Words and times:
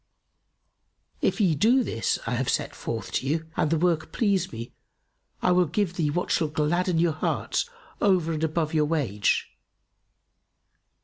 If 1.21 1.39
ye 1.39 1.53
do 1.53 1.83
this 1.83 2.17
I 2.25 2.31
have 2.31 2.49
set 2.49 2.73
forth 2.73 3.11
to 3.11 3.27
you 3.27 3.45
and 3.55 3.69
the 3.69 3.77
work 3.77 4.11
please 4.11 4.51
me, 4.51 4.73
I 5.43 5.51
will 5.51 5.67
give 5.67 5.99
you 5.99 6.11
what 6.11 6.31
shall 6.31 6.47
gladden 6.47 6.97
your 6.97 7.13
hearts, 7.13 7.69
over 8.01 8.31
and 8.31 8.43
above 8.43 8.73
your 8.73 8.85
wage." 8.85 9.55